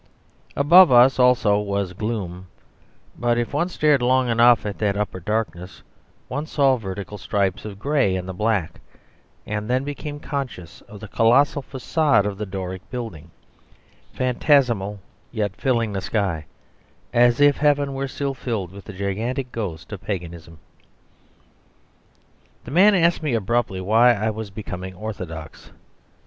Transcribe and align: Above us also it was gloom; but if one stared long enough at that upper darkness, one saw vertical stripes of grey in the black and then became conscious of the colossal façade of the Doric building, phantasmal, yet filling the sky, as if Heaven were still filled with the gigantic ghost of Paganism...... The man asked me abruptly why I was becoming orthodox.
Above 0.55 0.91
us 0.91 1.19
also 1.19 1.61
it 1.61 1.67
was 1.67 1.93
gloom; 1.93 2.47
but 3.19 3.37
if 3.37 3.53
one 3.53 3.69
stared 3.69 4.01
long 4.01 4.29
enough 4.29 4.65
at 4.65 4.79
that 4.79 4.97
upper 4.97 5.19
darkness, 5.19 5.83
one 6.27 6.47
saw 6.47 6.75
vertical 6.75 7.19
stripes 7.19 7.65
of 7.65 7.77
grey 7.77 8.15
in 8.15 8.25
the 8.25 8.33
black 8.33 8.79
and 9.45 9.69
then 9.69 9.83
became 9.83 10.19
conscious 10.19 10.81
of 10.89 10.99
the 11.01 11.07
colossal 11.07 11.61
façade 11.61 12.25
of 12.25 12.39
the 12.39 12.47
Doric 12.47 12.81
building, 12.89 13.29
phantasmal, 14.11 14.99
yet 15.31 15.55
filling 15.55 15.93
the 15.93 16.01
sky, 16.01 16.45
as 17.13 17.39
if 17.39 17.57
Heaven 17.57 17.93
were 17.93 18.07
still 18.07 18.33
filled 18.33 18.71
with 18.71 18.85
the 18.85 18.93
gigantic 18.93 19.51
ghost 19.51 19.91
of 19.93 20.01
Paganism...... 20.01 20.57
The 22.63 22.71
man 22.71 22.95
asked 22.95 23.21
me 23.21 23.35
abruptly 23.35 23.81
why 23.81 24.15
I 24.15 24.31
was 24.31 24.49
becoming 24.49 24.95
orthodox. 24.95 25.69